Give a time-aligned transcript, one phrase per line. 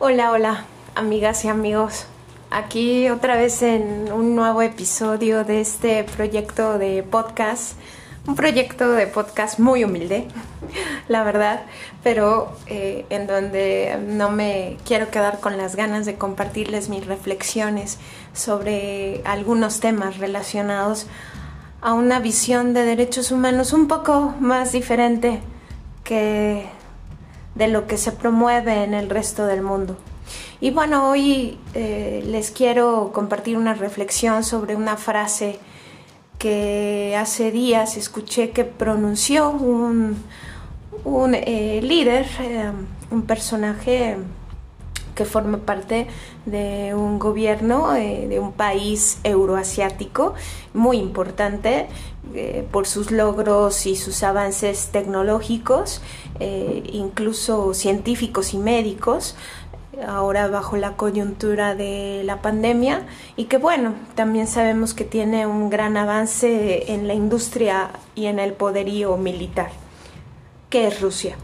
[0.00, 2.06] Hola, hola, amigas y amigos.
[2.52, 7.72] Aquí otra vez en un nuevo episodio de este proyecto de podcast.
[8.24, 10.28] Un proyecto de podcast muy humilde,
[11.08, 11.62] la verdad,
[12.04, 17.98] pero eh, en donde no me quiero quedar con las ganas de compartirles mis reflexiones
[18.32, 21.08] sobre algunos temas relacionados
[21.80, 25.40] a una visión de derechos humanos un poco más diferente
[26.04, 26.77] que
[27.58, 29.96] de lo que se promueve en el resto del mundo.
[30.60, 35.58] Y bueno, hoy eh, les quiero compartir una reflexión sobre una frase
[36.38, 40.16] que hace días escuché que pronunció un,
[41.04, 42.70] un eh, líder, eh,
[43.10, 44.16] un personaje
[45.18, 46.06] que forma parte
[46.46, 50.34] de un gobierno de un país euroasiático
[50.74, 51.88] muy importante
[52.34, 56.02] eh, por sus logros y sus avances tecnológicos,
[56.38, 59.34] eh, incluso científicos y médicos,
[60.06, 63.02] ahora bajo la coyuntura de la pandemia
[63.36, 68.38] y que bueno, también sabemos que tiene un gran avance en la industria y en
[68.38, 69.70] el poderío militar,
[70.70, 71.34] que es Rusia.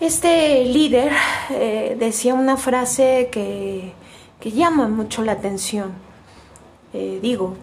[0.00, 1.12] Este líder
[1.50, 3.92] eh, decía una frase que,
[4.38, 5.92] que, llama mucho la atención.
[6.92, 7.54] digo,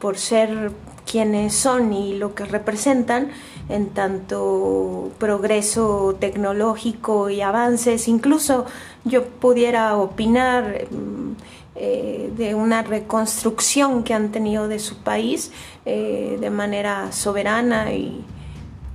[0.00, 0.72] por ser
[1.10, 3.30] quienes son y lo que representan
[3.68, 8.08] en tanto progreso tecnológico y avances.
[8.08, 8.66] Incluso
[9.04, 11.32] yo pudiera opinar mm,
[11.76, 15.52] eh, de una reconstrucción que han tenido de su país
[15.84, 18.24] eh, de manera soberana y,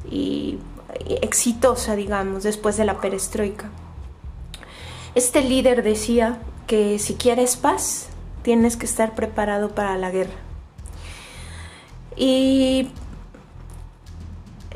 [0.09, 0.59] y
[1.21, 3.69] exitosa, digamos, después de la perestroika.
[5.15, 8.07] Este líder decía que si quieres paz,
[8.43, 10.35] tienes que estar preparado para la guerra.
[12.15, 12.89] Y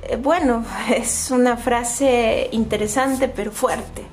[0.04, 4.04] eh, bueno, es una frase interesante pero fuerte.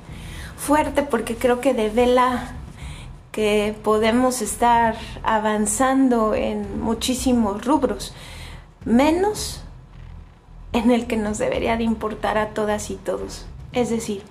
[0.57, 2.55] Fuerte porque creo que devela
[3.31, 8.13] que podemos estar avanzando en muchísimos rubros,
[8.85, 9.61] menos
[10.73, 13.45] en el que nos debería de importar a todas y todos.
[13.71, 14.23] Es decir,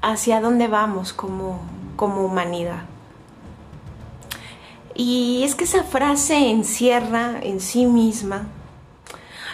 [0.00, 1.60] hacia dónde vamos como,
[1.96, 2.82] como humanidad.
[4.94, 8.46] Y es que esa frase encierra en sí misma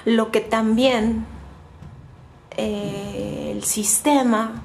[0.04, 1.26] lo que también
[2.56, 4.62] eh, el sistema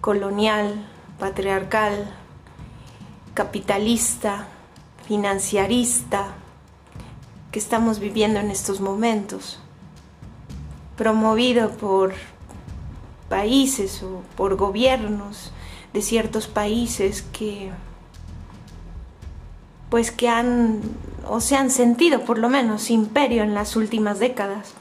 [0.00, 0.86] colonial,
[1.18, 2.10] patriarcal,
[3.34, 4.46] capitalista,
[5.06, 6.34] financiarista
[7.50, 9.58] que estamos viviendo en estos momentos,
[10.96, 12.14] promovido por
[13.28, 15.52] países o por gobiernos
[15.92, 17.70] de ciertos países que
[19.88, 20.80] pues que han
[21.28, 24.72] o se han sentido por lo menos imperio en las últimas décadas,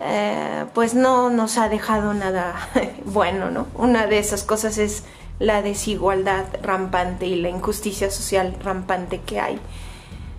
[0.00, 2.54] eh, pues no nos ha dejado nada
[3.04, 3.66] bueno, ¿no?
[3.74, 5.04] Una de esas cosas es
[5.38, 9.58] la desigualdad rampante y la injusticia social rampante que hay.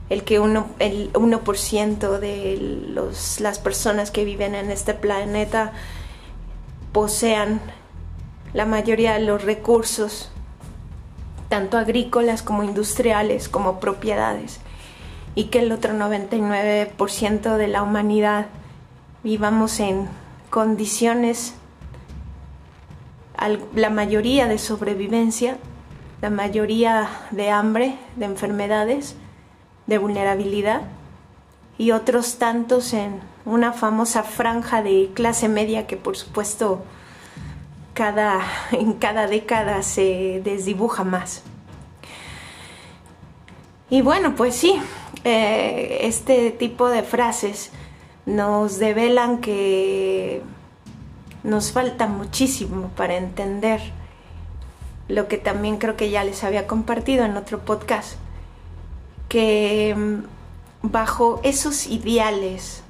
[0.09, 2.57] El que uno, el 1% de
[2.93, 5.71] los, las personas que viven en este planeta
[6.91, 7.61] posean
[8.53, 10.31] la mayoría de los recursos
[11.49, 14.59] tanto agrícolas como industriales, como propiedades,
[15.35, 18.47] y que el otro 99% de la humanidad
[19.23, 20.07] vivamos en
[20.49, 21.55] condiciones,
[23.75, 25.57] la mayoría de sobrevivencia,
[26.21, 29.15] la mayoría de hambre, de enfermedades,
[29.89, 30.83] de vulnerabilidad,
[31.79, 36.83] y otros tantos en una famosa franja de clase media que por supuesto
[37.95, 38.41] cada,
[38.71, 41.41] en cada década se desdibuja más.
[43.89, 44.79] Y bueno, pues sí,
[45.23, 47.71] eh, este tipo de frases
[48.27, 50.43] nos develan que
[51.43, 53.81] nos falta muchísimo para entender
[55.07, 58.17] lo que también creo que ya les había compartido en otro podcast,
[59.29, 62.83] que mm, bajo esos ideales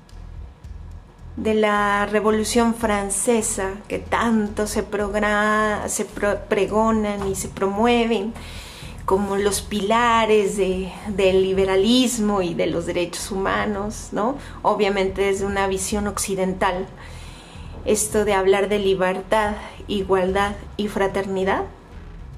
[1.35, 4.85] de la Revolución Francesa que tanto se,
[5.87, 6.05] se
[6.49, 8.33] pregonan y se promueven
[9.05, 14.37] como los pilares del liberalismo y de los derechos humanos, ¿no?
[14.61, 16.85] Obviamente desde una visión occidental,
[17.85, 19.55] esto de hablar de libertad,
[19.87, 21.63] igualdad y fraternidad,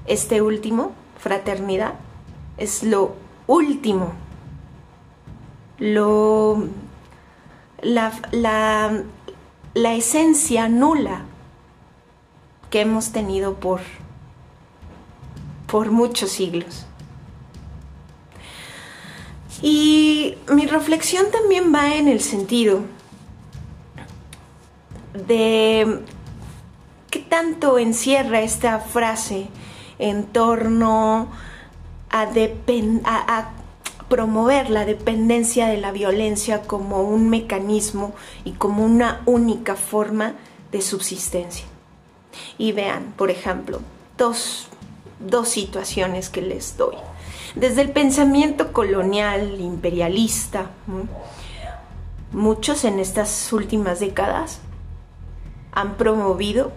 [0.06, 1.92] este último, fraternidad,
[2.56, 3.16] es lo
[3.52, 4.12] último,
[5.78, 6.68] lo
[7.82, 8.12] la,
[9.74, 11.22] la, esencia nula
[12.70, 13.80] que hemos tenido por,
[15.66, 16.86] por muchos siglos.
[19.60, 22.80] Y mi reflexión también va en el sentido
[25.26, 26.00] de
[27.10, 29.48] qué tanto encierra esta frase
[29.98, 31.51] en torno a,
[32.12, 33.50] a,
[34.08, 38.12] promover la dependencia de la violencia como un mecanismo
[38.44, 40.34] y como una única forma
[40.70, 41.64] de subsistencia.
[42.58, 43.80] Y vean, por ejemplo,
[44.18, 44.68] dos,
[45.18, 46.96] dos situaciones que les doy.
[47.54, 50.70] Desde el pensamiento colonial, imperialista,
[52.32, 54.60] muchos en estas últimas décadas
[55.72, 56.72] han promovido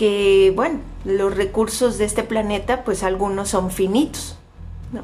[0.00, 4.34] que, bueno, los recursos de este planeta, pues algunos son finitos,
[4.94, 5.02] ¿no?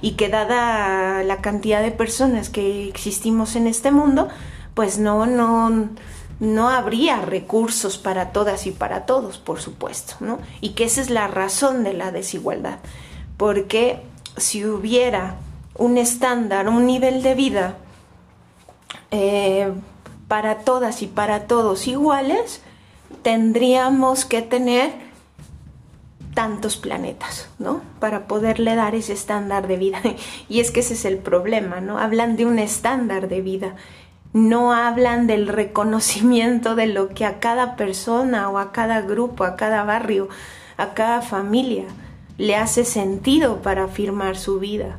[0.00, 4.28] Y que dada la cantidad de personas que existimos en este mundo,
[4.74, 5.88] pues no, no,
[6.38, 10.38] no habría recursos para todas y para todos, por supuesto, ¿no?
[10.60, 12.78] Y que esa es la razón de la desigualdad,
[13.38, 14.02] porque
[14.36, 15.34] si hubiera
[15.74, 17.74] un estándar, un nivel de vida
[19.10, 19.72] eh,
[20.28, 22.62] para todas y para todos iguales,
[23.22, 24.90] tendríamos que tener
[26.34, 27.82] tantos planetas, ¿no?
[28.00, 30.00] Para poderle dar ese estándar de vida.
[30.48, 31.98] Y es que ese es el problema, ¿no?
[31.98, 33.74] Hablan de un estándar de vida
[34.32, 39.56] no hablan del reconocimiento de lo que a cada persona o a cada grupo, a
[39.56, 40.28] cada barrio,
[40.76, 41.84] a cada familia
[42.36, 44.96] le hace sentido para afirmar su vida.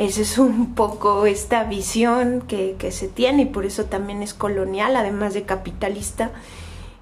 [0.00, 4.96] Esa es un poco esta visión que, se tiene y por eso también es colonial,
[4.96, 6.30] además de capitalista,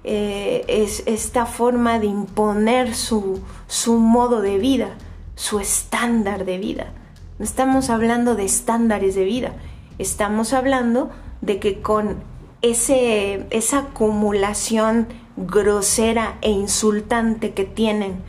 [0.03, 4.89] eh, es esta forma de imponer su, su modo de vida,
[5.35, 6.91] su estándar de vida.
[7.37, 9.53] No estamos hablando de estándares de vida,
[9.97, 11.09] Estamos hablando
[11.39, 12.17] de que con
[12.61, 15.07] ese, esa acumulación
[15.37, 18.21] grosera e insultante que tienen,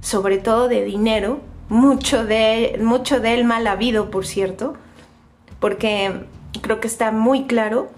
[0.00, 4.74] sobre todo de dinero, mucho de, mucho de él mal habido, por cierto,
[5.60, 6.26] porque
[6.60, 7.90] creo que está muy claro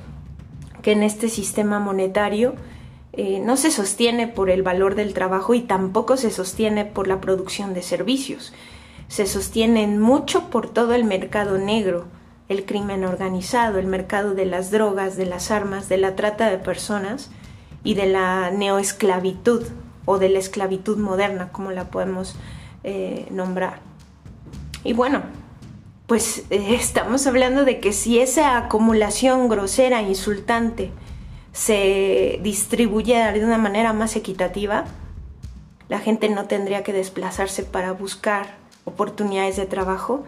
[0.83, 2.55] que en este sistema monetario
[3.13, 7.21] eh, no se sostiene por el valor del trabajo y tampoco se sostiene por la
[7.21, 8.53] producción de servicios.
[9.09, 12.05] Se sostienen mucho por todo el mercado negro,
[12.49, 16.59] el crimen organizado, el mercado de las drogas, de las armas, de la trata de
[16.59, 17.31] personas
[17.83, 19.65] y de la neoesclavitud
[20.05, 22.37] o de la esclavitud moderna, como la podemos
[22.87, 23.81] eh, nombrar.
[24.85, 25.23] Y bueno,
[26.07, 30.93] pues eh, estamos hablando de que si esa acumulación grosera, insultante,
[31.53, 34.85] se distribuyera de una manera más equitativa,
[35.89, 38.55] la gente no tendría que desplazarse para buscar
[38.85, 40.25] oportunidades de trabajo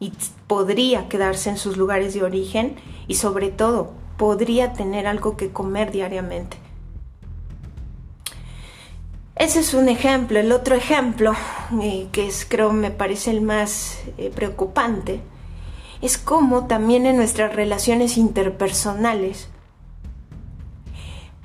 [0.00, 0.12] y
[0.48, 2.74] podría quedarse en sus lugares de origen
[3.06, 6.56] y sobre todo podría tener algo que comer diariamente.
[9.40, 10.38] Ese es un ejemplo.
[10.38, 11.32] El otro ejemplo,
[11.80, 15.22] eh, que es creo me parece el más eh, preocupante,
[16.02, 19.48] es cómo también en nuestras relaciones interpersonales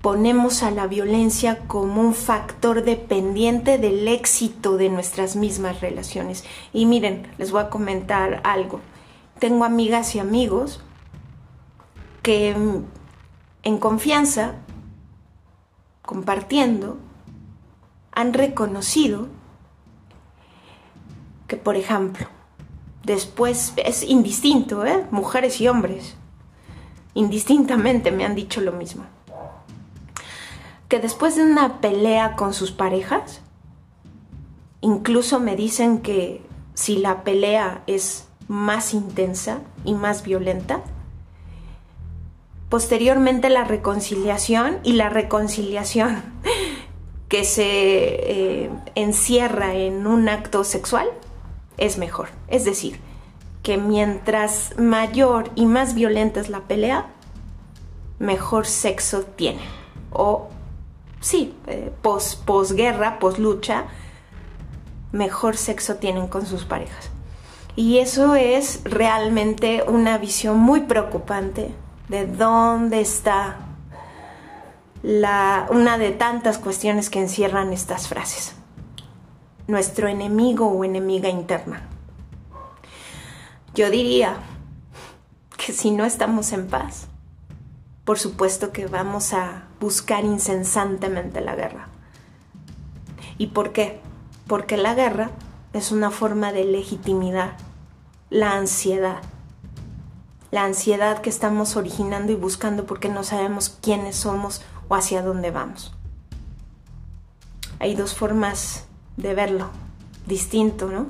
[0.02, 6.44] ponemos a la violencia como un factor dependiente del éxito de nuestras mismas relaciones.
[6.74, 8.82] Y miren, les voy a comentar algo.
[9.40, 10.82] Tengo amigas y amigos
[12.24, 12.84] que mm,
[13.64, 14.56] en confianza,
[16.02, 16.98] compartiendo,
[18.16, 19.28] han reconocido
[21.48, 22.28] que, por ejemplo,
[23.04, 25.06] después es indistinto, ¿eh?
[25.12, 26.16] mujeres y hombres,
[27.14, 29.06] indistintamente me han dicho lo mismo
[30.88, 33.42] que después de una pelea con sus parejas,
[34.82, 36.42] incluso me dicen que
[36.74, 40.82] si la pelea es más intensa y más violenta,
[42.70, 46.22] posteriormente la reconciliación y la reconciliación
[47.36, 51.06] que se eh, encierra en un acto sexual
[51.76, 52.30] es mejor.
[52.48, 52.98] Es decir,
[53.62, 57.08] que mientras mayor y más violenta es la pelea,
[58.20, 59.60] mejor sexo tiene
[60.14, 60.48] o
[61.20, 63.88] sí, eh, pos, posguerra, poslucha,
[65.12, 67.10] mejor sexo tienen con sus parejas.
[67.76, 71.76] Y eso es realmente una visión muy preocupante
[72.08, 73.58] de dónde está
[75.06, 78.56] una de tantas cuestiones que encierran estas frases.
[79.68, 81.84] Nuestro enemigo o enemiga interna.
[83.76, 84.38] Yo diría
[85.58, 87.08] que si no estamos en paz,
[88.04, 91.88] por supuesto que vamos a buscar incesantemente la guerra.
[93.38, 94.00] ¿Y por qué?
[94.48, 95.30] Porque la guerra
[95.74, 97.58] es una forma de legitimidad,
[98.30, 99.22] la ansiedad.
[100.52, 105.52] La ansiedad que estamos originando y buscando porque no sabemos quiénes somos o hacia dónde
[105.52, 105.94] vamos.
[107.80, 108.86] Hay dos formas
[109.18, 109.70] de verlo,
[110.26, 111.08] distinto, ¿no?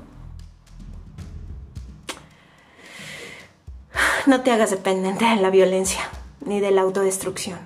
[4.28, 6.02] No te hagas dependiente de la violencia
[6.46, 7.60] ni de la autodestrucción.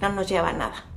[0.00, 0.91] No nos lleva a nada.